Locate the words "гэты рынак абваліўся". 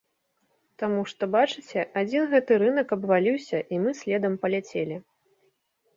2.33-3.59